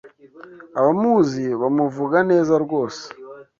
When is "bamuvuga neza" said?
1.61-2.53